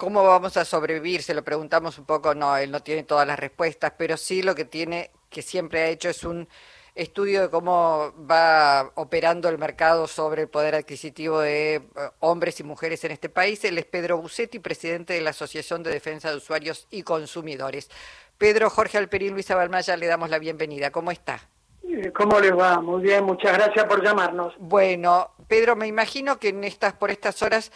¿Cómo 0.00 0.24
vamos 0.24 0.56
a 0.56 0.64
sobrevivir? 0.64 1.22
Se 1.22 1.34
lo 1.34 1.44
preguntamos 1.44 1.98
un 1.98 2.06
poco, 2.06 2.34
no, 2.34 2.56
él 2.56 2.70
no 2.70 2.80
tiene 2.80 3.02
todas 3.02 3.26
las 3.26 3.38
respuestas, 3.38 3.92
pero 3.98 4.16
sí 4.16 4.40
lo 4.40 4.54
que 4.54 4.64
tiene, 4.64 5.10
que 5.28 5.42
siempre 5.42 5.82
ha 5.82 5.88
hecho 5.88 6.08
es 6.08 6.24
un 6.24 6.48
estudio 6.94 7.42
de 7.42 7.50
cómo 7.50 8.14
va 8.18 8.92
operando 8.94 9.50
el 9.50 9.58
mercado 9.58 10.06
sobre 10.06 10.40
el 10.40 10.48
poder 10.48 10.74
adquisitivo 10.74 11.40
de 11.40 11.74
eh, 11.74 11.82
hombres 12.20 12.58
y 12.60 12.62
mujeres 12.62 13.04
en 13.04 13.12
este 13.12 13.28
país. 13.28 13.62
Él 13.66 13.76
es 13.76 13.84
Pedro 13.84 14.16
Bucetti, 14.16 14.58
presidente 14.58 15.12
de 15.12 15.20
la 15.20 15.30
Asociación 15.30 15.82
de 15.82 15.90
Defensa 15.90 16.30
de 16.30 16.38
Usuarios 16.38 16.86
y 16.90 17.02
Consumidores. 17.02 17.90
Pedro 18.38 18.70
Jorge 18.70 18.96
Alperín, 18.96 19.34
Luisa 19.34 19.54
Balmaya, 19.54 19.98
le 19.98 20.06
damos 20.06 20.30
la 20.30 20.38
bienvenida. 20.38 20.90
¿Cómo 20.90 21.10
está? 21.10 21.46
Eh, 21.86 22.10
¿Cómo 22.12 22.40
les 22.40 22.58
va? 22.58 22.80
Muy 22.80 23.02
bien, 23.02 23.22
muchas 23.24 23.52
gracias 23.52 23.84
por 23.84 24.02
llamarnos. 24.02 24.54
Bueno, 24.58 25.32
Pedro, 25.46 25.76
me 25.76 25.88
imagino 25.88 26.38
que 26.38 26.48
en 26.48 26.64
estas, 26.64 26.94
por 26.94 27.10
estas 27.10 27.42
horas 27.42 27.70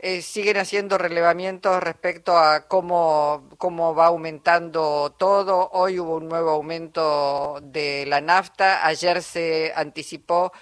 eh, 0.00 0.22
siguen 0.22 0.58
haciendo 0.58 0.96
relevamientos 0.96 1.82
respecto 1.82 2.38
a 2.38 2.68
cómo, 2.68 3.48
cómo 3.58 3.94
va 3.94 4.06
aumentando 4.06 5.14
todo. 5.18 5.70
Hoy 5.72 5.98
hubo 5.98 6.16
un 6.16 6.28
nuevo 6.28 6.50
aumento 6.50 7.58
de 7.62 8.06
la 8.06 8.20
nafta. 8.20 8.86
Ayer 8.86 9.22
se 9.22 9.72
anticipó 9.74 10.52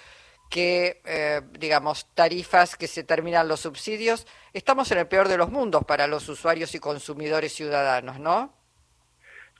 que, 0.49 1.01
eh, 1.05 1.41
digamos, 1.51 2.07
tarifas 2.15 2.75
que 2.75 2.87
se 2.87 3.03
terminan 3.03 3.47
los 3.47 3.59
subsidios. 3.59 4.25
Estamos 4.53 4.91
en 4.91 4.99
el 4.99 5.07
peor 5.07 5.27
de 5.27 5.37
los 5.37 5.51
mundos 5.51 5.83
para 5.85 6.07
los 6.07 6.27
usuarios 6.29 6.73
y 6.73 6.79
consumidores 6.79 7.53
ciudadanos, 7.53 8.19
¿no? 8.19 8.53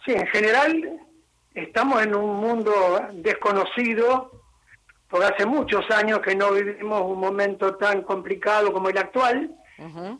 Sí, 0.05 0.13
en 0.13 0.25
general 0.27 1.01
estamos 1.53 2.01
en 2.01 2.15
un 2.15 2.37
mundo 2.37 2.73
desconocido, 3.13 4.31
porque 5.07 5.27
hace 5.27 5.45
muchos 5.45 5.89
años 5.91 6.19
que 6.19 6.35
no 6.35 6.51
vivimos 6.51 7.01
un 7.01 7.19
momento 7.19 7.75
tan 7.75 8.01
complicado 8.01 8.73
como 8.73 8.89
el 8.89 8.97
actual, 8.97 9.55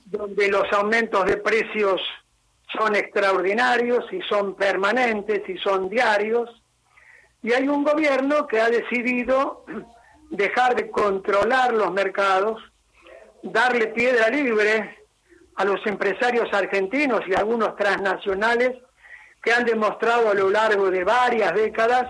donde 0.06 0.50
los 0.50 0.72
aumentos 0.74 1.26
de 1.26 1.38
precios 1.38 2.02
son 2.72 2.96
extraordinarios 2.96 4.06
y 4.12 4.22
son 4.22 4.56
permanentes 4.56 5.48
y 5.48 5.58
son 5.58 5.90
diarios. 5.90 6.50
Y 7.42 7.54
hay 7.54 7.68
un 7.68 7.84
gobierno 7.84 8.46
que 8.48 8.60
ha 8.60 8.70
decidido 8.70 9.66
dejar 10.30 10.76
de 10.76 10.90
controlar 10.92 11.74
los 11.74 11.92
mercados, 11.92 12.62
darle 13.42 13.88
piedra 13.88 14.30
libre 14.30 14.98
a 15.56 15.66
los 15.66 15.86
empresarios 15.88 16.54
argentinos 16.54 17.22
y 17.28 17.34
algunos 17.34 17.76
transnacionales 17.76 18.78
que 19.42 19.52
han 19.52 19.66
demostrado 19.66 20.30
a 20.30 20.34
lo 20.34 20.50
largo 20.50 20.92
de 20.92 21.04
varias 21.04 21.54
décadas 21.54 22.10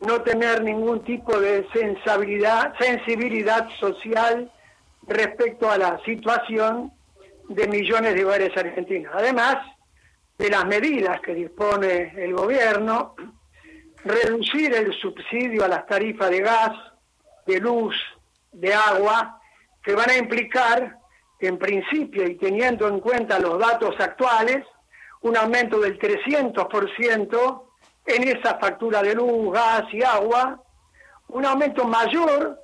no 0.00 0.22
tener 0.22 0.62
ningún 0.62 1.04
tipo 1.04 1.38
de 1.38 1.66
sensibilidad, 1.72 2.72
sensibilidad 2.78 3.68
social 3.78 4.50
respecto 5.06 5.70
a 5.70 5.78
la 5.78 6.02
situación 6.04 6.92
de 7.48 7.66
millones 7.68 8.14
de 8.14 8.24
hogares 8.24 8.56
argentinos. 8.56 9.12
Además 9.14 9.56
de 10.38 10.50
las 10.50 10.64
medidas 10.66 11.20
que 11.20 11.34
dispone 11.34 12.14
el 12.16 12.34
gobierno, 12.34 13.14
reducir 14.04 14.72
el 14.74 14.92
subsidio 14.94 15.64
a 15.64 15.68
las 15.68 15.86
tarifas 15.86 16.30
de 16.30 16.40
gas, 16.40 16.72
de 17.46 17.60
luz, 17.60 17.94
de 18.52 18.72
agua, 18.72 19.40
que 19.82 19.94
van 19.94 20.10
a 20.10 20.16
implicar, 20.16 20.96
en 21.40 21.58
principio 21.58 22.26
y 22.26 22.36
teniendo 22.36 22.86
en 22.88 23.00
cuenta 23.00 23.38
los 23.38 23.58
datos 23.58 23.94
actuales, 23.98 24.64
un 25.22 25.36
aumento 25.36 25.80
del 25.80 25.98
300% 25.98 27.62
en 28.06 28.28
esa 28.28 28.58
factura 28.58 29.02
de 29.02 29.14
luz, 29.14 29.52
gas 29.52 29.84
y 29.92 30.02
agua, 30.02 30.62
un 31.28 31.44
aumento 31.44 31.84
mayor 31.84 32.58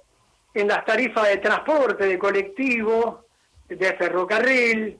en 0.56 0.68
las 0.68 0.84
tarifas 0.86 1.28
de 1.28 1.36
transporte, 1.36 2.06
de 2.06 2.18
colectivo, 2.18 3.26
de 3.68 3.92
ferrocarril. 3.94 4.98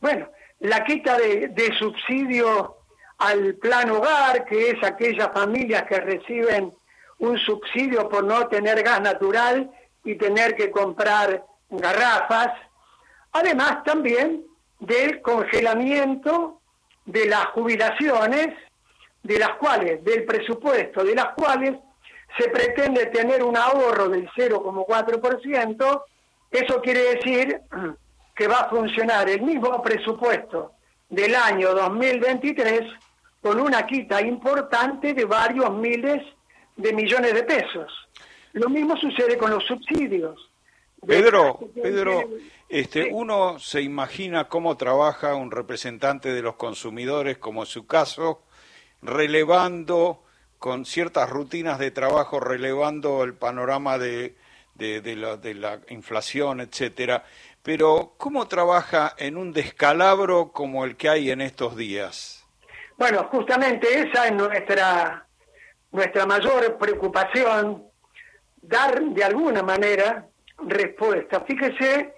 Bueno, 0.00 0.28
la 0.60 0.84
quita 0.84 1.18
de, 1.18 1.74
subsidio 1.76 2.76
al 3.18 3.54
plan 3.56 3.90
hogar, 3.90 4.44
que 4.44 4.70
es 4.70 4.84
aquellas 4.84 5.32
familias 5.32 5.84
que 5.84 6.00
reciben 6.00 6.72
un 7.18 7.38
subsidio 7.38 8.08
por 8.08 8.22
no 8.22 8.46
tener 8.46 8.82
gas 8.84 9.00
natural 9.00 9.70
y 10.04 10.14
tener 10.14 10.54
que 10.54 10.70
comprar 10.70 11.44
garrafas. 11.68 12.52
Además 13.32 13.82
también 13.82 14.44
del 14.78 15.20
congelamiento 15.20 16.60
de 17.06 17.26
las 17.26 17.46
jubilaciones, 17.46 18.54
de 19.24 19.38
las 19.38 19.54
cuales, 19.54 20.04
del 20.04 20.24
presupuesto, 20.24 21.02
de 21.02 21.14
las 21.16 21.34
cuales 21.34 21.74
se 22.38 22.48
pretende 22.50 23.06
tener 23.06 23.42
un 23.42 23.56
ahorro 23.56 24.08
del 24.08 24.28
0,4%, 24.30 26.02
eso 26.50 26.80
quiere 26.80 27.14
decir 27.14 27.60
que 28.34 28.48
va 28.48 28.60
a 28.60 28.68
funcionar 28.68 29.28
el 29.28 29.42
mismo 29.42 29.82
presupuesto 29.82 30.72
del 31.08 31.34
año 31.34 31.74
2023 31.74 32.82
con 33.40 33.60
una 33.60 33.86
quita 33.86 34.20
importante 34.20 35.14
de 35.14 35.24
varios 35.24 35.70
miles 35.72 36.22
de 36.76 36.92
millones 36.92 37.32
de 37.32 37.44
pesos. 37.44 37.92
Lo 38.52 38.68
mismo 38.68 38.96
sucede 38.96 39.36
con 39.36 39.50
los 39.50 39.64
subsidios. 39.64 40.50
Pedro, 41.06 41.58
Pedro, 41.74 42.28
este, 42.68 43.08
uno 43.12 43.58
se 43.58 43.82
imagina 43.82 44.48
cómo 44.48 44.76
trabaja 44.76 45.34
un 45.34 45.50
representante 45.50 46.32
de 46.32 46.42
los 46.42 46.56
consumidores, 46.56 47.38
como 47.38 47.62
en 47.62 47.66
su 47.66 47.86
caso, 47.86 48.42
relevando 49.02 50.22
con 50.66 50.84
ciertas 50.84 51.30
rutinas 51.30 51.78
de 51.78 51.92
trabajo 51.92 52.40
relevando 52.40 53.22
el 53.22 53.34
panorama 53.34 53.98
de, 53.98 54.34
de, 54.74 55.14
la, 55.14 55.36
de 55.36 55.54
la 55.54 55.78
inflación, 55.90 56.60
etcétera. 56.60 57.22
Pero, 57.62 58.14
¿cómo 58.16 58.48
trabaja 58.48 59.14
en 59.16 59.36
un 59.36 59.52
descalabro 59.52 60.50
como 60.50 60.84
el 60.84 60.96
que 60.96 61.08
hay 61.08 61.30
en 61.30 61.40
estos 61.40 61.76
días? 61.76 62.44
Bueno, 62.96 63.28
justamente 63.30 64.08
esa 64.08 64.26
es 64.26 64.32
nuestra, 64.32 65.24
nuestra 65.92 66.26
mayor 66.26 66.76
preocupación, 66.78 67.84
dar 68.60 69.00
de 69.00 69.22
alguna 69.22 69.62
manera 69.62 70.26
respuesta. 70.66 71.42
Fíjese 71.42 72.12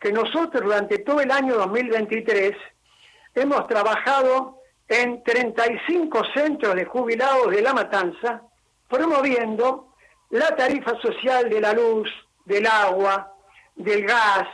que 0.00 0.12
nosotros 0.12 0.62
durante 0.62 0.98
todo 0.98 1.20
el 1.22 1.32
año 1.32 1.56
2023 1.56 2.52
hemos 3.34 3.66
trabajado 3.66 4.59
en 4.90 5.22
35 5.22 6.20
centros 6.34 6.74
de 6.74 6.84
jubilados 6.84 7.52
de 7.52 7.62
La 7.62 7.72
Matanza, 7.72 8.42
promoviendo 8.88 9.94
la 10.30 10.56
tarifa 10.56 11.00
social 11.00 11.48
de 11.48 11.60
la 11.60 11.72
luz, 11.72 12.10
del 12.44 12.66
agua, 12.66 13.32
del 13.76 14.04
gas, 14.04 14.48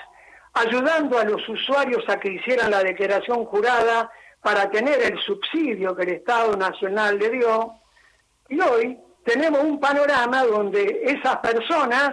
ayudando 0.53 1.19
a 1.19 1.25
los 1.25 1.49
usuarios 1.49 2.07
a 2.09 2.21
que 2.21 2.33
hicieran 2.33 2.71
la 2.71 2.83
declaración 2.83 3.47
jurada 3.47 4.11
para 4.43 4.71
tener 4.71 5.01
el 5.03 5.19
subsidio 5.21 5.97
que 5.97 6.03
el 6.03 6.11
Estado 6.11 6.55
Nacional 6.55 7.19
le 7.19 7.31
dio. 7.31 7.73
Y 8.51 8.61
hoy 8.61 8.99
tenemos 9.25 9.61
un 9.61 9.81
panorama 9.81 10.45
donde 10.45 11.01
esas 11.03 11.39
personas, 11.39 12.11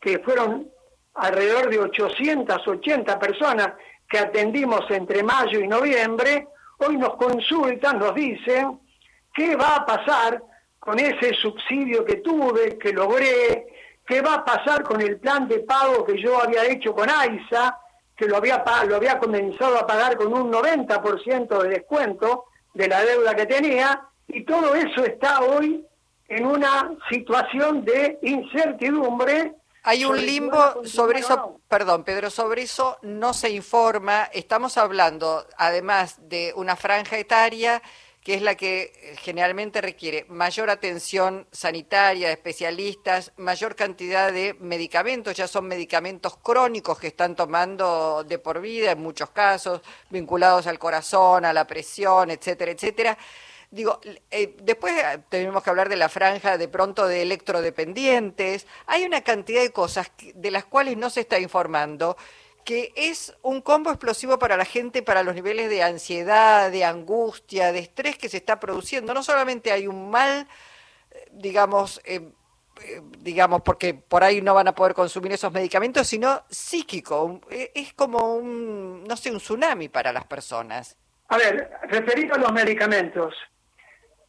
que 0.00 0.20
fueron 0.20 0.70
alrededor 1.14 1.68
de 1.68 1.80
880 1.80 3.18
personas 3.18 3.74
que 4.08 4.18
atendimos 4.18 4.90
entre 4.90 5.22
mayo 5.22 5.60
y 5.60 5.68
noviembre, 5.68 6.48
hoy 6.78 6.96
nos 6.96 7.16
consultan, 7.16 7.98
nos 7.98 8.14
dicen 8.14 8.80
qué 9.34 9.56
va 9.56 9.76
a 9.76 9.86
pasar 9.86 10.42
con 10.78 10.98
ese 10.98 11.34
subsidio 11.34 12.04
que 12.04 12.16
tuve, 12.16 12.78
que 12.78 12.92
logré, 12.92 13.66
qué 14.06 14.22
va 14.22 14.34
a 14.34 14.44
pasar 14.44 14.82
con 14.82 15.00
el 15.00 15.18
plan 15.18 15.46
de 15.48 15.60
pago 15.60 16.04
que 16.04 16.20
yo 16.20 16.42
había 16.42 16.64
hecho 16.64 16.94
con 16.94 17.10
AISA, 17.10 17.78
que 18.16 18.26
lo 18.26 18.36
había, 18.36 18.64
lo 18.86 18.96
había 18.96 19.18
comenzado 19.18 19.78
a 19.78 19.86
pagar 19.86 20.16
con 20.16 20.32
un 20.32 20.50
90% 20.50 21.62
de 21.62 21.68
descuento 21.68 22.46
de 22.74 22.88
la 22.88 23.04
deuda 23.04 23.34
que 23.34 23.46
tenía, 23.46 24.02
y 24.26 24.44
todo 24.44 24.74
eso 24.74 25.04
está 25.04 25.40
hoy 25.40 25.84
en 26.28 26.46
una 26.46 26.96
situación 27.10 27.84
de 27.84 28.18
incertidumbre 28.22 29.54
hay 29.88 30.04
un 30.04 30.20
limbo 30.26 30.84
sobre 30.84 31.20
eso, 31.20 31.62
perdón, 31.66 32.04
Pedro, 32.04 32.28
sobre 32.28 32.60
eso 32.60 32.98
no 33.00 33.32
se 33.32 33.48
informa. 33.48 34.24
Estamos 34.34 34.76
hablando, 34.76 35.46
además 35.56 36.16
de 36.28 36.52
una 36.56 36.76
franja 36.76 37.16
etaria 37.16 37.80
que 38.22 38.34
es 38.34 38.42
la 38.42 38.54
que 38.54 39.16
generalmente 39.22 39.80
requiere 39.80 40.26
mayor 40.28 40.68
atención 40.68 41.46
sanitaria, 41.50 42.26
de 42.26 42.34
especialistas, 42.34 43.32
mayor 43.38 43.74
cantidad 43.76 44.30
de 44.30 44.54
medicamentos, 44.60 45.34
ya 45.34 45.48
son 45.48 45.66
medicamentos 45.66 46.36
crónicos 46.36 46.98
que 46.98 47.06
están 47.06 47.34
tomando 47.34 48.24
de 48.24 48.38
por 48.38 48.60
vida 48.60 48.90
en 48.90 49.00
muchos 49.00 49.30
casos, 49.30 49.80
vinculados 50.10 50.66
al 50.66 50.78
corazón, 50.78 51.46
a 51.46 51.54
la 51.54 51.66
presión, 51.66 52.30
etcétera, 52.30 52.72
etcétera. 52.72 53.18
Digo, 53.70 54.00
eh, 54.30 54.56
después 54.62 54.94
eh, 54.94 55.20
tenemos 55.28 55.62
que 55.62 55.70
hablar 55.70 55.88
de 55.88 55.96
la 55.96 56.08
franja 56.08 56.56
de 56.56 56.68
pronto 56.68 57.06
de 57.06 57.22
electrodependientes. 57.22 58.66
Hay 58.86 59.04
una 59.04 59.20
cantidad 59.20 59.60
de 59.60 59.72
cosas 59.72 60.10
de 60.34 60.50
las 60.50 60.64
cuales 60.64 60.96
no 60.96 61.10
se 61.10 61.20
está 61.20 61.38
informando 61.38 62.16
que 62.68 62.92
es 62.96 63.34
un 63.40 63.62
combo 63.62 63.88
explosivo 63.88 64.38
para 64.38 64.58
la 64.58 64.66
gente, 64.66 65.02
para 65.02 65.22
los 65.22 65.34
niveles 65.34 65.70
de 65.70 65.82
ansiedad, 65.82 66.70
de 66.70 66.84
angustia, 66.84 67.72
de 67.72 67.78
estrés 67.78 68.18
que 68.18 68.28
se 68.28 68.36
está 68.36 68.60
produciendo. 68.60 69.14
No 69.14 69.22
solamente 69.22 69.72
hay 69.72 69.86
un 69.86 70.10
mal, 70.10 70.46
eh, 71.10 71.28
digamos, 71.32 71.98
eh, 72.04 72.30
digamos, 73.20 73.62
porque 73.62 73.94
por 73.94 74.22
ahí 74.22 74.42
no 74.42 74.52
van 74.52 74.68
a 74.68 74.74
poder 74.74 74.92
consumir 74.92 75.32
esos 75.32 75.50
medicamentos, 75.50 76.06
sino 76.06 76.44
psíquico. 76.50 77.40
Es 77.48 77.94
como 77.94 78.34
un, 78.34 79.02
no 79.04 79.16
sé, 79.16 79.30
un 79.30 79.38
tsunami 79.38 79.88
para 79.88 80.12
las 80.12 80.26
personas. 80.26 80.98
A 81.28 81.38
ver, 81.38 81.70
referido 81.84 82.34
a 82.34 82.38
los 82.38 82.52
medicamentos, 82.52 83.34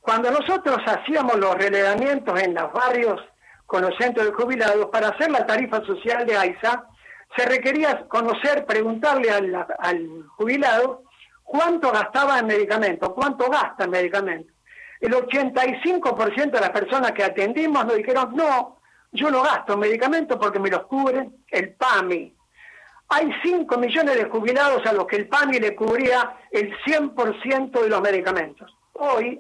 cuando 0.02 0.32
nosotros 0.32 0.78
hacíamos 0.86 1.38
los 1.38 1.56
relevamientos 1.56 2.40
en 2.42 2.54
los 2.54 2.72
barrios 2.72 3.22
con 3.66 3.84
los 3.84 3.96
centros 3.98 4.26
de 4.26 4.34
jubilados, 4.34 4.88
para 4.88 5.10
hacer 5.10 5.30
la 5.30 5.46
tarifa 5.46 5.86
social 5.86 6.26
de 6.26 6.36
AISA, 6.36 6.88
se 7.38 7.46
requería 7.46 8.08
conocer, 8.08 8.66
preguntarle 8.66 9.30
al, 9.30 10.26
jubilado 10.36 11.04
cuánto 11.44 11.92
gastaba 11.92 12.40
en 12.40 12.48
medicamentos, 12.48 13.10
cuánto 13.14 13.50
gasta 13.50 13.84
en 13.84 13.92
medicamentos. 13.92 14.56
El 15.00 15.14
85% 15.14 16.52
de 16.52 16.60
las 16.60 16.72
personas 16.72 17.12
que 17.12 17.24
atendimos 17.24 17.86
nos 17.86 17.96
dijeron, 17.96 18.36
no, 18.36 18.80
yo 19.12 19.30
no 19.30 19.44
gasto 19.44 19.74
en 19.74 19.80
medicamentos 19.80 20.38
porque 20.42 20.60
me 20.60 20.70
los 20.70 20.88
cubre 20.88 21.30
el 21.52 21.74
PAMI. 21.74 22.36
Hay 23.10 23.32
5 23.44 23.78
millones 23.78 24.16
de 24.16 24.26
jubilados 24.26 24.86
a 24.86 24.94
los 24.94 25.06
que 25.06 25.18
el 25.18 25.28
PAMI 25.28 25.60
le 25.60 25.76
cubría 25.76 26.38
el 26.52 26.76
100% 26.84 27.82
de 27.82 27.90
los 27.90 28.02
medicamentos. 28.02 28.76
Hoy 28.94 29.40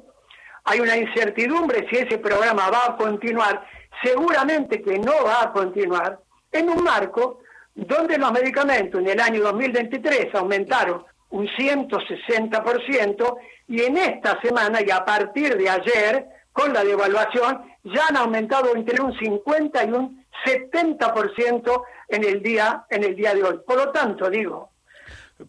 hay 0.69 0.80
una 0.80 0.95
incertidumbre 0.95 1.88
si 1.89 1.98
ese 1.98 2.19
programa 2.19 2.69
va 2.69 2.94
a 2.94 2.95
continuar, 2.95 3.66
seguramente 4.04 4.81
que 4.83 5.00
no 5.00 5.24
va 5.25 5.42
a 5.44 5.51
continuar, 5.51 6.19
en 6.51 6.69
un 6.69 6.83
marco 6.83 7.39
donde 7.74 8.19
los 8.19 8.31
medicamentos 8.31 9.01
en 9.01 9.07
el 9.07 9.19
año 9.19 9.42
2023 9.42 10.36
aumentaron 10.36 11.04
un 11.31 11.48
160% 11.48 13.38
y 13.68 13.81
en 13.81 13.98
esta 13.98 14.39
semana 14.42 14.80
y 14.86 14.92
a 14.92 15.04
partir 15.04 15.57
de 15.57 15.69
ayer, 15.69 16.27
con 16.51 16.71
la 16.71 16.83
devaluación, 16.83 17.63
ya 17.83 18.07
han 18.07 18.18
aumentado 18.18 18.75
entre 18.75 19.01
un 19.01 19.18
50 19.18 19.83
y 19.86 19.92
un 19.92 20.25
70% 20.45 21.83
en 22.10 22.24
el 22.24 22.44
día 22.44 22.86
en 22.89 23.04
el 23.04 23.16
día 23.16 23.33
de 23.33 23.44
hoy. 23.44 23.60
Por 23.66 23.77
lo 23.77 23.92
tanto, 23.92 24.30
digo, 24.30 24.69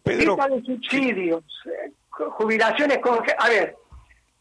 Pedro, 0.02 0.36
de 0.36 0.62
subsidios, 0.62 1.44
eh, 1.66 1.92
jubilaciones 2.08 2.98
con... 2.98 3.18
A 3.38 3.48
ver. 3.48 3.76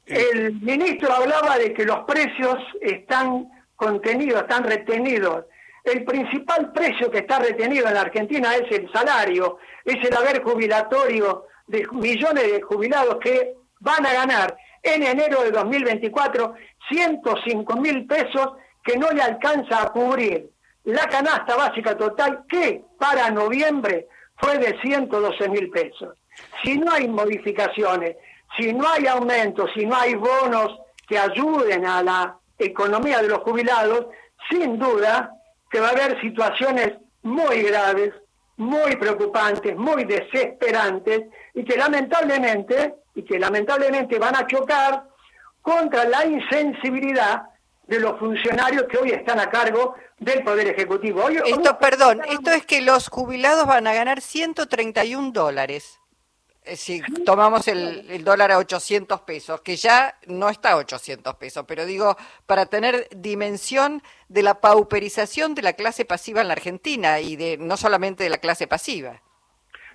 El 0.09 0.53
ministro 0.61 1.13
hablaba 1.13 1.57
de 1.57 1.73
que 1.73 1.85
los 1.85 1.99
precios 2.05 2.57
están 2.81 3.47
contenidos, 3.75 4.41
están 4.41 4.63
retenidos. 4.63 5.45
El 5.83 6.03
principal 6.03 6.71
precio 6.73 7.09
que 7.09 7.19
está 7.19 7.39
retenido 7.39 7.87
en 7.87 7.93
la 7.93 8.01
Argentina 8.01 8.55
es 8.55 8.71
el 8.71 8.91
salario, 8.91 9.57
es 9.85 9.95
el 10.05 10.15
haber 10.15 10.43
jubilatorio 10.43 11.45
de 11.67 11.87
millones 11.91 12.51
de 12.51 12.61
jubilados 12.61 13.17
que 13.19 13.53
van 13.79 14.05
a 14.05 14.13
ganar 14.13 14.57
en 14.83 15.03
enero 15.03 15.43
de 15.43 15.51
2024 15.51 16.55
105 16.89 17.77
mil 17.77 18.05
pesos 18.07 18.53
que 18.83 18.97
no 18.97 19.09
le 19.11 19.21
alcanza 19.21 19.83
a 19.83 19.89
cubrir 19.89 20.49
la 20.85 21.07
canasta 21.07 21.55
básica 21.55 21.95
total 21.95 22.45
que 22.49 22.83
para 22.97 23.29
noviembre 23.29 24.07
fue 24.37 24.57
de 24.57 24.79
112 24.81 25.49
mil 25.49 25.69
pesos. 25.69 26.17
Si 26.63 26.77
no 26.77 26.91
hay 26.91 27.07
modificaciones, 27.07 28.15
si 28.57 28.73
no 28.73 28.87
hay 28.87 29.07
aumentos, 29.07 29.69
si 29.73 29.85
no 29.85 29.95
hay 29.95 30.15
bonos 30.15 30.79
que 31.07 31.17
ayuden 31.17 31.85
a 31.85 32.03
la 32.03 32.37
economía 32.57 33.21
de 33.21 33.29
los 33.29 33.39
jubilados, 33.39 34.07
sin 34.49 34.77
duda 34.77 35.31
que 35.69 35.79
va 35.79 35.89
a 35.89 35.91
haber 35.91 36.19
situaciones 36.21 36.93
muy 37.23 37.61
graves, 37.63 38.13
muy 38.57 38.95
preocupantes, 38.95 39.75
muy 39.75 40.03
desesperantes 40.03 41.23
y 41.53 41.63
que 41.63 41.77
lamentablemente 41.77 42.95
y 43.15 43.23
que 43.23 43.39
lamentablemente 43.39 44.19
van 44.19 44.35
a 44.35 44.47
chocar 44.47 45.03
contra 45.61 46.05
la 46.05 46.25
insensibilidad 46.25 47.43
de 47.87 47.99
los 47.99 48.19
funcionarios 48.19 48.83
que 48.83 48.97
hoy 48.97 49.11
están 49.11 49.39
a 49.39 49.49
cargo 49.49 49.95
del 50.17 50.43
Poder 50.43 50.67
Ejecutivo. 50.67 51.27
esto, 51.29 51.79
perdón, 51.79 52.21
esto 52.27 52.51
es 52.51 52.65
que 52.65 52.81
los 52.81 53.07
jubilados 53.07 53.65
van 53.65 53.87
a 53.87 53.93
ganar 53.93 54.21
131 54.21 55.31
dólares 55.31 55.98
si 56.75 57.01
tomamos 57.25 57.67
el, 57.67 58.09
el, 58.09 58.23
dólar 58.23 58.51
a 58.51 58.57
800 58.57 59.21
pesos, 59.21 59.61
que 59.61 59.75
ya 59.75 60.15
no 60.27 60.49
está 60.49 60.71
a 60.71 60.77
800 60.77 61.35
pesos, 61.35 61.65
pero 61.67 61.85
digo, 61.85 62.17
para 62.45 62.65
tener 62.65 63.07
dimensión 63.15 64.01
de 64.27 64.43
la 64.43 64.61
pauperización 64.61 65.55
de 65.55 65.61
la 65.61 65.73
clase 65.73 66.05
pasiva 66.05 66.41
en 66.41 66.47
la 66.47 66.53
Argentina 66.53 67.19
y 67.19 67.35
de 67.35 67.57
no 67.57 67.77
solamente 67.77 68.23
de 68.23 68.29
la 68.29 68.37
clase 68.37 68.67
pasiva. 68.67 69.21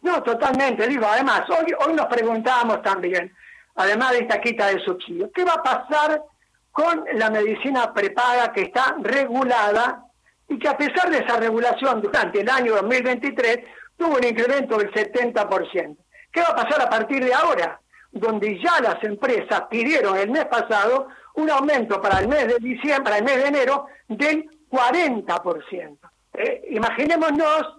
No, 0.03 0.23
totalmente, 0.23 0.87
digo, 0.87 1.07
además, 1.07 1.49
hoy, 1.49 1.73
hoy 1.87 1.95
nos 1.95 2.07
preguntábamos 2.07 2.83
también, 2.83 3.35
además 3.75 4.13
de 4.13 4.19
esta 4.19 4.41
quita 4.41 4.67
de 4.67 4.85
subsidios, 4.85 5.31
¿qué 5.35 5.45
va 5.45 5.55
a 5.55 5.63
pasar 5.63 6.23
con 6.71 7.05
la 7.15 7.31
medicina 7.31 7.95
prepaga 7.95 8.53
que 8.53 8.63
está 8.63 8.97
regulada 9.01 10.05
y 10.49 10.59
que 10.59 10.69
a 10.69 10.77
pesar 10.77 11.09
de 11.11 11.19
esa 11.19 11.39
regulación 11.39 12.03
durante 12.03 12.41
el 12.41 12.51
año 12.51 12.75
2023 12.75 13.61
tuvo 13.97 14.17
un 14.17 14.25
incremento 14.25 14.77
del 14.77 14.93
70%? 14.93 15.97
¿Qué 16.35 16.41
va 16.41 16.49
a 16.49 16.57
pasar 16.57 16.83
a 16.83 16.91
partir 16.91 17.25
de 17.25 17.33
ahora? 17.33 17.81
Donde 18.11 18.61
ya 18.61 18.81
las 18.81 19.03
empresas 19.05 19.63
pidieron 19.71 20.19
el 20.19 20.31
mes 20.31 20.45
pasado 20.47 21.07
un 21.35 21.49
aumento 21.49 22.03
para 22.03 22.19
el 22.19 22.27
mes 22.27 22.49
de 22.49 22.59
diciembre, 22.59 23.05
para 23.05 23.19
el 23.19 23.25
mes 23.25 23.37
de 23.37 23.47
enero, 23.47 23.87
del 24.09 24.51
40%. 24.69 25.99
Eh, 26.35 26.65
imaginémonos 26.71 27.77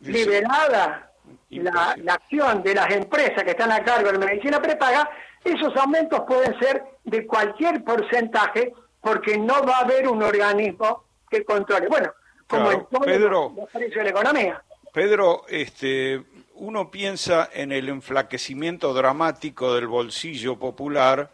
liberada 0.00 1.10
la, 1.48 1.96
acción 2.12 2.62
de 2.62 2.74
las 2.74 2.90
empresas 2.92 3.42
que 3.42 3.52
están 3.52 3.72
a 3.72 3.82
cargo 3.82 4.12
de 4.12 4.18
la 4.18 4.26
medicina 4.26 4.60
prepaga, 4.60 5.08
esos 5.42 5.74
aumentos 5.76 6.20
pueden 6.26 6.58
ser 6.60 6.84
de 7.04 7.26
cualquier 7.26 7.82
porcentaje 7.82 8.74
porque 9.00 9.38
no 9.38 9.62
va 9.64 9.78
a 9.78 9.80
haber 9.80 10.06
un 10.06 10.22
organismo 10.22 11.04
que 11.30 11.44
controle. 11.46 11.88
Bueno, 11.88 12.12
como 12.46 12.70
en 12.72 12.86
todo 12.86 13.00
Pedro, 13.00 13.52
los 13.56 13.70
precios 13.70 13.96
de 13.96 14.04
la 14.04 14.10
economía. 14.10 14.62
Pedro, 14.92 15.44
este, 15.48 16.22
uno 16.60 16.90
piensa 16.90 17.48
en 17.54 17.72
el 17.72 17.88
enflaquecimiento 17.88 18.92
dramático 18.92 19.74
del 19.74 19.86
bolsillo 19.86 20.58
popular, 20.58 21.30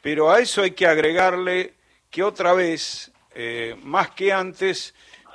pero 0.00 0.30
a 0.30 0.40
eso 0.40 0.62
hay 0.62 0.70
que 0.70 0.86
agregarle 0.86 1.74
que 2.10 2.22
otra 2.22 2.54
vez, 2.54 3.12
eh, 3.34 3.76
más 3.82 4.12
que 4.12 4.32
antes, 4.32 4.94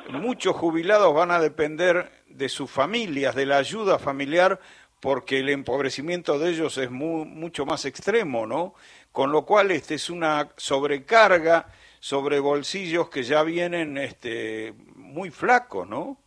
muchos 0.09 0.55
jubilados 0.55 1.13
van 1.13 1.29
a 1.29 1.39
depender 1.39 2.11
de 2.27 2.49
sus 2.49 2.71
familias, 2.71 3.35
de 3.35 3.45
la 3.45 3.57
ayuda 3.57 3.99
familiar, 3.99 4.59
porque 4.99 5.39
el 5.39 5.49
empobrecimiento 5.49 6.39
de 6.39 6.49
ellos 6.49 6.79
es 6.79 6.89
mucho 6.89 7.67
más 7.67 7.85
extremo, 7.85 8.47
¿no? 8.47 8.73
Con 9.11 9.31
lo 9.31 9.45
cual 9.45 9.69
este 9.69 9.93
es 9.95 10.09
una 10.09 10.49
sobrecarga 10.57 11.67
sobre 11.99 12.39
bolsillos 12.39 13.09
que 13.09 13.21
ya 13.21 13.43
vienen 13.43 13.97
este, 13.97 14.73
muy 14.95 15.29
flacos, 15.29 15.87
¿no? 15.87 16.17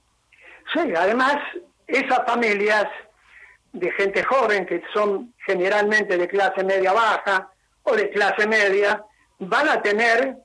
Sí, 0.72 0.81
además 0.96 1.38
esas 1.87 2.20
familias 2.26 2.87
de 3.73 3.90
gente 3.93 4.23
joven, 4.23 4.67
que 4.67 4.82
son 4.93 5.34
generalmente 5.46 6.17
de 6.17 6.29
clase 6.29 6.62
media 6.65 6.93
baja 6.93 7.51
o 7.82 7.96
de 7.96 8.10
clase 8.10 8.46
media, 8.46 9.05
van 9.39 9.69
a 9.69 9.82
tener 9.82 10.36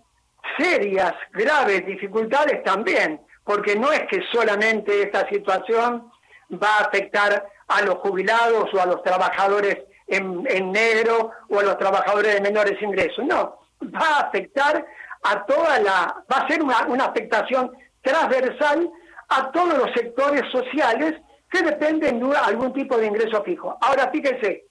serias, 0.57 1.13
graves 1.33 1.85
dificultades 1.85 2.63
también 2.63 3.21
porque 3.47 3.77
no 3.77 3.91
es 3.93 4.01
que 4.07 4.21
solamente 4.29 5.01
esta 5.01 5.27
situación 5.29 6.11
va 6.51 6.67
a 6.77 6.83
afectar 6.83 7.47
a 7.69 7.81
los 7.81 7.95
jubilados 7.95 8.69
o 8.73 8.81
a 8.81 8.85
los 8.85 9.01
trabajadores 9.03 9.77
en, 10.07 10.71
negro 10.71 11.31
o 11.49 11.59
a 11.59 11.63
los 11.63 11.77
trabajadores 11.77 12.35
de 12.35 12.41
menores 12.41 12.81
ingresos, 12.81 13.25
no, 13.25 13.57
va 13.83 14.17
a 14.17 14.21
afectar 14.27 14.85
a 15.23 15.45
toda 15.45 15.79
la, 15.79 16.23
va 16.31 16.37
a 16.43 16.47
ser 16.47 16.61
una, 16.61 16.87
una 16.87 17.05
afectación 17.05 17.71
transversal 18.01 18.89
a 19.29 19.51
todos 19.51 19.77
los 19.77 19.91
sectores 19.93 20.43
sociales 20.51 21.13
que 21.49 21.61
dependen 21.61 22.19
de 22.19 22.37
algún 22.37 22.73
tipo 22.73 22.97
de 22.97 23.07
ingreso 23.07 23.43
fijo. 23.43 23.77
Ahora 23.81 24.09
fíjense, 24.11 24.65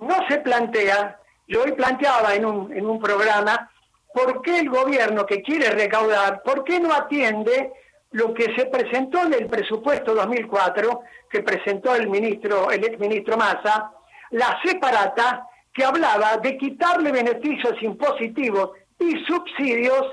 no 0.00 0.16
se 0.28 0.38
plantea, 0.38 1.18
yo 1.48 1.62
hoy 1.62 1.72
planteaba 1.72 2.34
en 2.34 2.44
un, 2.44 2.72
en 2.72 2.86
un 2.86 3.00
programa, 3.00 3.70
¿por 4.12 4.42
qué 4.42 4.60
el 4.60 4.68
gobierno 4.70 5.24
que 5.26 5.42
quiere 5.42 5.70
recaudar, 5.70 6.42
por 6.42 6.64
qué 6.64 6.80
no 6.80 6.92
atiende 6.92 7.72
lo 8.12 8.32
que 8.32 8.54
se 8.56 8.66
presentó 8.66 9.24
en 9.24 9.34
el 9.34 9.46
presupuesto 9.46 10.14
2004, 10.14 11.00
que 11.30 11.42
presentó 11.42 11.94
el 11.94 12.08
ministro, 12.08 12.70
el 12.70 12.84
exministro 12.84 13.36
Massa, 13.36 13.92
la 14.30 14.58
separata 14.64 15.46
que 15.72 15.84
hablaba 15.84 16.38
de 16.38 16.56
quitarle 16.56 17.12
beneficios 17.12 17.74
impositivos 17.82 18.70
y 18.98 19.22
subsidios 19.26 20.06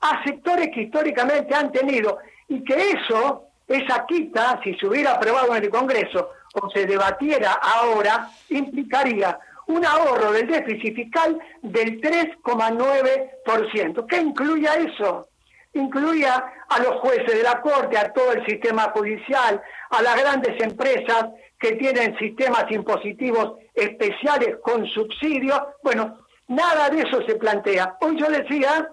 a 0.00 0.22
sectores 0.24 0.70
que 0.72 0.82
históricamente 0.82 1.54
han 1.54 1.72
tenido 1.72 2.18
y 2.48 2.62
que 2.62 2.74
eso, 2.74 3.49
esa 3.70 4.04
quita, 4.06 4.60
si 4.64 4.74
se 4.74 4.86
hubiera 4.86 5.12
aprobado 5.12 5.54
en 5.54 5.64
el 5.64 5.70
Congreso 5.70 6.32
o 6.54 6.68
se 6.70 6.86
debatiera 6.86 7.52
ahora, 7.52 8.28
implicaría 8.48 9.38
un 9.68 9.86
ahorro 9.86 10.32
del 10.32 10.48
déficit 10.48 10.96
fiscal 10.96 11.38
del 11.62 12.00
3,9%. 12.00 14.06
¿Qué 14.06 14.16
incluya 14.16 14.74
eso? 14.74 15.28
incluía 15.72 16.52
a 16.68 16.80
los 16.80 16.96
jueces 16.96 17.32
de 17.32 17.44
la 17.44 17.60
Corte, 17.60 17.96
a 17.96 18.12
todo 18.12 18.32
el 18.32 18.44
sistema 18.44 18.90
judicial, 18.92 19.62
a 19.90 20.02
las 20.02 20.20
grandes 20.20 20.60
empresas 20.60 21.26
que 21.60 21.76
tienen 21.76 22.18
sistemas 22.18 22.64
impositivos 22.70 23.54
especiales 23.74 24.56
con 24.62 24.84
subsidios. 24.86 25.60
Bueno, 25.82 26.18
nada 26.48 26.90
de 26.90 27.02
eso 27.02 27.22
se 27.24 27.36
plantea. 27.36 27.96
Hoy 28.00 28.18
yo 28.18 28.28
decía 28.28 28.88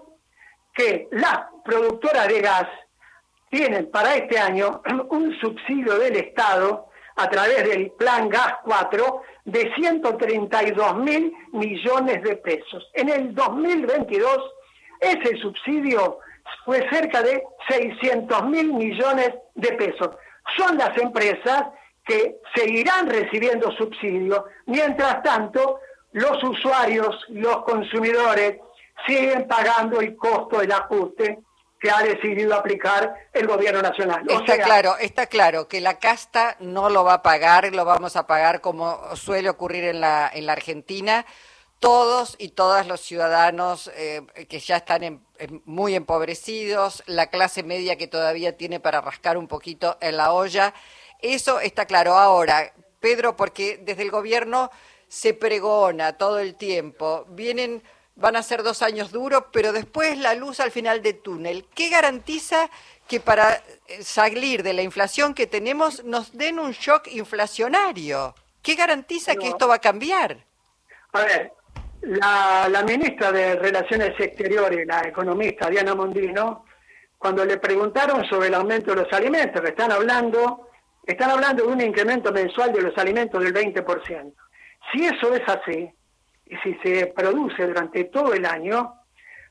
que 0.72 1.08
las 1.10 1.40
productoras 1.64 2.28
de 2.28 2.40
gas 2.40 2.68
tienen 3.50 3.90
para 3.90 4.16
este 4.16 4.38
año 4.38 4.82
un 5.10 5.38
subsidio 5.40 5.98
del 5.98 6.16
Estado 6.16 6.88
a 7.16 7.28
través 7.28 7.68
del 7.68 7.90
Plan 7.92 8.28
Gas 8.28 8.54
4 8.64 9.22
de 9.44 9.72
132 9.74 10.96
mil 10.98 11.32
millones 11.52 12.22
de 12.22 12.36
pesos. 12.36 12.88
En 12.94 13.08
el 13.08 13.34
2022 13.34 14.38
ese 15.00 15.36
subsidio 15.38 16.18
fue 16.64 16.88
cerca 16.90 17.22
de 17.22 17.42
600 17.68 18.44
mil 18.46 18.72
millones 18.72 19.34
de 19.54 19.72
pesos. 19.72 20.10
Son 20.56 20.76
las 20.76 20.96
empresas 20.98 21.64
que 22.04 22.36
seguirán 22.54 23.08
recibiendo 23.08 23.70
subsidio, 23.72 24.46
mientras 24.66 25.22
tanto 25.22 25.80
los 26.12 26.42
usuarios, 26.42 27.24
los 27.28 27.64
consumidores, 27.64 28.58
siguen 29.06 29.46
pagando 29.46 30.00
el 30.00 30.16
costo 30.16 30.58
del 30.58 30.72
ajuste 30.72 31.38
que 31.80 31.90
ha 31.90 32.02
decidido 32.02 32.54
aplicar 32.54 33.28
el 33.32 33.46
gobierno 33.46 33.82
nacional. 33.82 34.24
está 34.28 34.58
claro, 34.58 34.96
está 34.98 35.26
claro 35.26 35.68
que 35.68 35.80
la 35.80 35.98
casta 35.98 36.56
no 36.60 36.90
lo 36.90 37.04
va 37.04 37.14
a 37.14 37.22
pagar, 37.22 37.72
lo 37.72 37.84
vamos 37.84 38.16
a 38.16 38.26
pagar 38.26 38.60
como 38.60 39.14
suele 39.14 39.48
ocurrir 39.48 39.84
en 39.84 40.00
la, 40.00 40.30
en 40.32 40.46
la 40.46 40.52
Argentina. 40.52 41.24
Todos 41.78 42.34
y 42.38 42.48
todas 42.48 42.88
los 42.88 43.00
ciudadanos 43.00 43.88
eh, 43.94 44.22
que 44.48 44.58
ya 44.58 44.78
están 44.78 45.24
muy 45.64 45.94
empobrecidos, 45.94 47.04
la 47.06 47.28
clase 47.28 47.62
media 47.62 47.94
que 47.94 48.08
todavía 48.08 48.56
tiene 48.56 48.80
para 48.80 49.00
rascar 49.00 49.38
un 49.38 49.46
poquito 49.46 49.96
en 50.00 50.16
la 50.16 50.32
olla, 50.32 50.74
eso 51.20 51.60
está 51.60 51.86
claro. 51.86 52.18
Ahora, 52.18 52.72
Pedro, 52.98 53.36
porque 53.36 53.78
desde 53.80 54.02
el 54.02 54.10
gobierno 54.10 54.72
se 55.06 55.34
pregona 55.34 56.18
todo 56.18 56.40
el 56.40 56.56
tiempo, 56.56 57.26
vienen 57.28 57.84
van 58.18 58.36
a 58.36 58.42
ser 58.42 58.62
dos 58.62 58.82
años 58.82 59.12
duros, 59.12 59.44
pero 59.52 59.72
después 59.72 60.18
la 60.18 60.34
luz 60.34 60.60
al 60.60 60.70
final 60.70 61.02
del 61.02 61.20
túnel. 61.20 61.66
¿Qué 61.74 61.88
garantiza 61.88 62.68
que 63.06 63.20
para 63.20 63.54
eh, 63.54 64.02
salir 64.02 64.62
de 64.62 64.72
la 64.72 64.82
inflación 64.82 65.34
que 65.34 65.46
tenemos 65.46 66.04
nos 66.04 66.36
den 66.36 66.58
un 66.58 66.72
shock 66.72 67.08
inflacionario? 67.12 68.34
¿Qué 68.60 68.74
garantiza 68.74 69.36
que 69.36 69.48
esto 69.48 69.68
va 69.68 69.76
a 69.76 69.80
cambiar? 69.80 70.36
A 71.12 71.20
ver, 71.20 71.52
la, 72.02 72.84
ministra 72.84 73.30
de 73.30 73.54
Relaciones 73.54 74.18
Exteriores, 74.18 74.86
la 74.86 75.02
economista 75.02 75.70
Diana 75.70 75.94
Mondino, 75.94 76.64
cuando 77.16 77.44
le 77.44 77.58
preguntaron 77.58 78.24
sobre 78.28 78.48
el 78.48 78.54
aumento 78.54 78.94
de 78.94 79.02
los 79.02 79.12
alimentos, 79.12 79.62
que 79.62 79.68
están 79.68 79.92
hablando, 79.92 80.68
están 81.06 81.30
hablando 81.30 81.64
de 81.64 81.72
un 81.72 81.80
incremento 81.80 82.32
mensual 82.32 82.72
de 82.72 82.82
los 82.82 82.98
alimentos 82.98 83.42
del 83.42 83.54
20%. 83.54 84.34
Si 84.92 85.04
eso 85.04 85.34
es 85.34 85.42
así, 85.46 85.90
si 86.62 86.74
se 86.82 87.06
produce 87.06 87.66
durante 87.66 88.04
todo 88.04 88.34
el 88.34 88.46
año, 88.46 88.94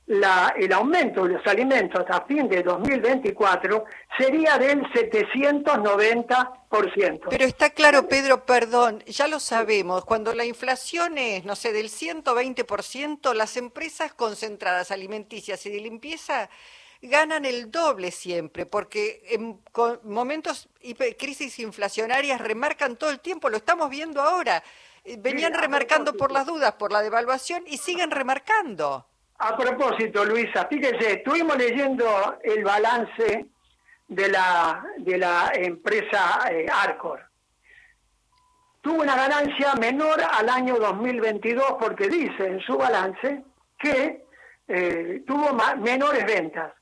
la, 0.07 0.55
el 0.57 0.71
aumento 0.71 1.25
de 1.25 1.33
los 1.33 1.45
alimentos 1.45 2.05
a 2.09 2.21
fin 2.21 2.47
de 2.47 2.63
2024 2.63 3.83
sería 4.17 4.57
del 4.57 4.83
790%. 4.83 7.27
Pero 7.29 7.45
está 7.45 7.71
claro, 7.71 8.07
Pedro, 8.07 8.45
perdón, 8.45 9.03
ya 9.05 9.27
lo 9.27 9.41
sabemos, 9.41 10.05
cuando 10.05 10.33
la 10.33 10.45
inflación 10.45 11.17
es, 11.17 11.43
no 11.43 11.57
sé, 11.57 11.73
del 11.73 11.89
120%, 11.89 13.33
las 13.33 13.57
empresas 13.57 14.13
concentradas 14.13 14.91
alimenticias 14.91 15.65
y 15.65 15.71
de 15.71 15.81
limpieza 15.81 16.49
ganan 17.01 17.43
el 17.45 17.69
doble 17.69 18.11
siempre, 18.11 18.65
porque 18.65 19.23
en 19.29 19.59
momentos 20.03 20.69
crisis 21.19 21.59
inflacionarias 21.59 22.39
remarcan 22.39 22.95
todo 22.95 23.09
el 23.09 23.19
tiempo, 23.19 23.49
lo 23.49 23.57
estamos 23.57 23.89
viendo 23.89 24.21
ahora. 24.21 24.63
Eh, 25.07 25.15
venían 25.17 25.53
remarcando 25.53 26.13
por 26.17 26.33
las 26.33 26.45
dudas, 26.45 26.73
por 26.73 26.91
la 26.91 27.01
devaluación 27.01 27.63
y 27.65 27.77
siguen 27.77 28.11
remarcando. 28.11 29.05
A 29.37 29.55
propósito, 29.55 30.25
Luisa, 30.25 30.67
fíjese, 30.67 31.13
estuvimos 31.13 31.57
leyendo 31.57 32.37
el 32.43 32.61
balance 32.61 33.45
de 34.09 34.27
la, 34.27 34.83
de 34.97 35.17
la 35.17 35.51
empresa 35.53 36.49
eh, 36.51 36.65
Arcor. 36.69 37.21
Tuvo 38.81 39.01
una 39.01 39.15
ganancia 39.15 39.75
menor 39.75 40.21
al 40.21 40.49
año 40.49 40.75
2022 40.75 41.77
porque 41.79 42.09
dice 42.09 42.45
en 42.45 42.59
su 42.59 42.77
balance 42.77 43.43
que 43.79 44.25
eh, 44.67 45.23
tuvo 45.25 45.53
menores 45.77 46.25
ventas. 46.25 46.73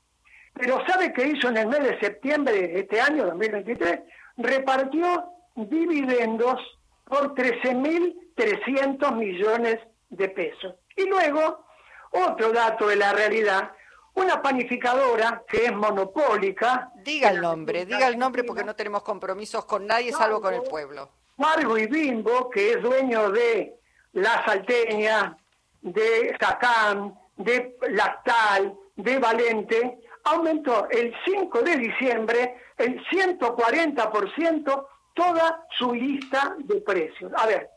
Pero 0.52 0.84
¿sabe 0.84 1.12
qué 1.12 1.28
hizo 1.28 1.48
en 1.50 1.58
el 1.58 1.68
mes 1.68 1.80
de 1.80 2.00
septiembre 2.00 2.54
de 2.54 2.80
este 2.80 3.00
año, 3.00 3.26
2023? 3.26 4.00
Repartió 4.38 5.26
dividendos 5.54 6.75
por 7.06 7.34
13.300 7.34 9.14
millones 9.14 9.78
de 10.10 10.28
pesos. 10.28 10.74
Y 10.96 11.06
luego, 11.06 11.64
otro 12.10 12.52
dato 12.52 12.88
de 12.88 12.96
la 12.96 13.12
realidad, 13.12 13.72
una 14.14 14.42
panificadora 14.42 15.44
que 15.48 15.66
es 15.66 15.72
monopólica. 15.72 16.90
Diga 16.96 17.30
el 17.30 17.40
nombre, 17.40 17.86
diga 17.86 18.08
el 18.08 18.18
nombre 18.18 18.44
porque 18.44 18.64
no 18.64 18.74
tenemos 18.74 19.02
compromisos 19.02 19.64
con 19.66 19.86
nadie 19.86 20.12
salvo 20.12 20.40
con 20.40 20.54
el 20.54 20.62
pueblo. 20.62 21.10
Margo 21.36 21.76
y 21.78 21.86
Bimbo, 21.86 22.48
que 22.50 22.72
es 22.72 22.82
dueño 22.82 23.30
de 23.30 23.78
La 24.14 24.44
Salteña, 24.44 25.36
de 25.82 26.34
Sacán, 26.40 27.14
de 27.36 27.76
Lactal, 27.90 28.74
de 28.96 29.18
Valente, 29.18 29.98
aumentó 30.24 30.88
el 30.90 31.14
5 31.24 31.60
de 31.60 31.76
diciembre 31.76 32.56
el 32.78 33.04
140% 33.06 34.86
toda 35.16 35.66
su 35.76 35.92
lista 35.94 36.54
de 36.58 36.80
precios. 36.82 37.32
A 37.36 37.46
ver, 37.46 37.70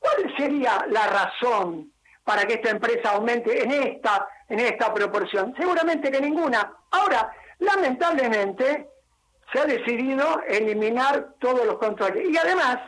¿cuál 0.00 0.34
sería 0.36 0.84
la 0.88 1.06
razón 1.06 1.92
para 2.24 2.44
que 2.44 2.54
esta 2.54 2.70
empresa 2.70 3.10
aumente 3.10 3.62
en 3.62 3.70
esta, 3.70 4.26
en 4.48 4.60
esta 4.60 4.92
proporción? 4.92 5.54
Seguramente 5.56 6.10
que 6.10 6.20
ninguna. 6.20 6.72
Ahora, 6.90 7.30
lamentablemente, 7.58 8.88
se 9.52 9.60
ha 9.60 9.64
decidido 9.66 10.40
eliminar 10.48 11.34
todos 11.38 11.64
los 11.66 11.76
controles. 11.76 12.28
Y 12.28 12.36
además, 12.36 12.78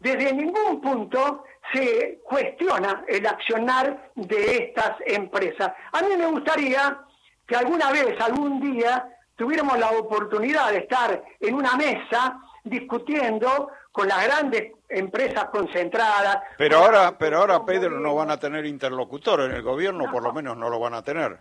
desde 0.00 0.34
ningún 0.34 0.80
punto 0.80 1.44
se 1.72 2.20
cuestiona 2.24 3.04
el 3.08 3.26
accionar 3.26 4.10
de 4.16 4.56
estas 4.56 4.96
empresas. 5.06 5.72
A 5.92 6.02
mí 6.02 6.16
me 6.16 6.26
gustaría 6.26 7.00
que 7.46 7.56
alguna 7.56 7.90
vez, 7.92 8.20
algún 8.20 8.60
día, 8.60 9.08
tuviéramos 9.36 9.78
la 9.78 9.90
oportunidad 9.92 10.70
de 10.70 10.78
estar 10.78 11.22
en 11.40 11.54
una 11.54 11.76
mesa 11.76 12.38
discutiendo 12.64 13.70
con 13.92 14.08
las 14.08 14.24
grandes 14.24 14.72
empresas 14.88 15.44
concentradas. 15.50 16.38
Pero 16.58 16.78
ahora, 16.78 17.16
pero 17.16 17.38
ahora 17.38 17.64
Pedro 17.64 18.00
no 18.00 18.14
van 18.14 18.30
a 18.30 18.38
tener 18.38 18.66
interlocutor 18.66 19.42
en 19.42 19.52
el 19.52 19.62
gobierno, 19.62 20.10
por 20.10 20.22
lo 20.22 20.32
menos 20.32 20.56
no 20.56 20.68
lo 20.68 20.80
van 20.80 20.94
a 20.94 21.02
tener. 21.02 21.38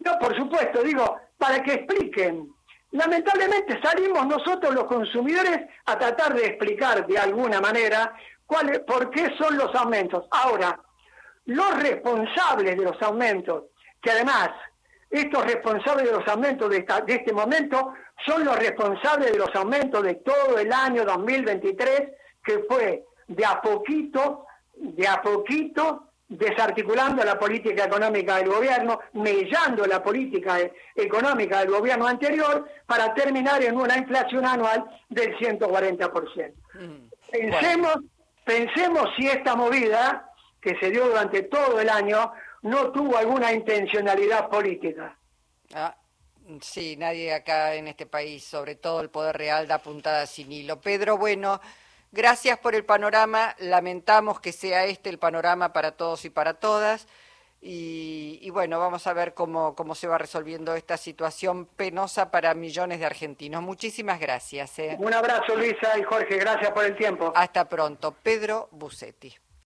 No, 0.00 0.18
por 0.18 0.36
supuesto, 0.36 0.82
digo, 0.82 1.16
para 1.38 1.62
que 1.62 1.74
expliquen. 1.74 2.52
Lamentablemente 2.90 3.80
salimos 3.82 4.26
nosotros 4.26 4.74
los 4.74 4.84
consumidores 4.84 5.60
a 5.86 5.98
tratar 5.98 6.34
de 6.34 6.46
explicar 6.46 7.06
de 7.06 7.18
alguna 7.18 7.60
manera 7.60 8.14
cuál, 8.46 8.82
por 8.86 9.10
qué 9.10 9.30
son 9.36 9.56
los 9.56 9.74
aumentos. 9.74 10.24
Ahora, 10.30 10.78
los 11.46 11.82
responsables 11.82 12.76
de 12.76 12.84
los 12.84 13.00
aumentos, 13.02 13.64
que 14.00 14.10
además 14.10 14.50
estos 15.10 15.44
responsables 15.44 16.06
de 16.06 16.12
los 16.12 16.28
aumentos 16.28 16.70
de, 16.70 16.86
de 17.06 17.14
este 17.14 17.32
momento 17.32 17.94
son 18.26 18.44
los 18.44 18.58
responsables 18.58 19.32
de 19.32 19.38
los 19.38 19.54
aumentos 19.54 20.02
de 20.02 20.16
todo 20.16 20.58
el 20.58 20.72
año 20.72 21.04
2023, 21.04 22.02
que 22.44 22.58
fue 22.68 23.04
de 23.26 23.44
a 23.44 23.60
poquito, 23.60 24.46
de 24.74 25.06
a 25.06 25.20
poquito, 25.22 26.08
desarticulando 26.28 27.24
la 27.24 27.38
política 27.38 27.84
económica 27.84 28.36
del 28.36 28.48
gobierno, 28.48 29.00
mellando 29.14 29.86
la 29.86 30.02
política 30.02 30.58
económica 30.94 31.60
del 31.60 31.70
gobierno 31.70 32.06
anterior, 32.06 32.68
para 32.86 33.14
terminar 33.14 33.62
en 33.62 33.76
una 33.76 33.96
inflación 33.96 34.44
anual 34.44 34.84
del 35.08 35.36
140%. 35.38 36.52
Mm, 36.74 37.08
pensemos, 37.30 37.96
pensemos 38.44 39.08
si 39.16 39.26
esta 39.26 39.56
movida, 39.56 40.30
que 40.60 40.76
se 40.78 40.90
dio 40.90 41.06
durante 41.08 41.42
todo 41.44 41.80
el 41.80 41.88
año, 41.88 42.32
no 42.62 42.90
tuvo 42.92 43.16
alguna 43.16 43.52
intencionalidad 43.52 44.48
política. 44.48 45.16
Ah, 45.74 45.96
Sí, 46.62 46.96
nadie 46.96 47.34
acá 47.34 47.74
en 47.74 47.88
este 47.88 48.06
país, 48.06 48.42
sobre 48.42 48.74
todo 48.74 49.02
el 49.02 49.10
Poder 49.10 49.36
Real, 49.36 49.68
da 49.68 49.78
puntada 49.78 50.26
sin 50.26 50.50
hilo. 50.50 50.80
Pedro, 50.80 51.18
bueno, 51.18 51.60
gracias 52.10 52.58
por 52.58 52.74
el 52.74 52.86
panorama. 52.86 53.54
Lamentamos 53.58 54.40
que 54.40 54.52
sea 54.52 54.86
este 54.86 55.10
el 55.10 55.18
panorama 55.18 55.74
para 55.74 55.92
todos 55.92 56.24
y 56.24 56.30
para 56.30 56.54
todas. 56.54 57.06
Y, 57.60 58.48
bueno, 58.50 58.78
vamos 58.78 59.06
a 59.08 59.12
ver 59.12 59.34
cómo, 59.34 59.74
cómo 59.74 59.96
se 59.96 60.06
va 60.06 60.16
resolviendo 60.16 60.74
esta 60.74 60.96
situación 60.96 61.66
penosa 61.66 62.30
para 62.30 62.54
millones 62.54 63.00
de 63.00 63.06
argentinos. 63.06 63.62
Muchísimas 63.62 64.20
gracias. 64.20 64.78
¿eh? 64.78 64.96
Un 64.98 65.12
abrazo, 65.12 65.56
Luisa 65.56 65.98
y 65.98 66.04
Jorge. 66.04 66.36
Gracias 66.38 66.70
por 66.70 66.84
el 66.84 66.96
tiempo. 66.96 67.32
Hasta 67.34 67.68
pronto. 67.68 68.12
Pedro 68.22 68.68
Bucetti. 68.70 69.34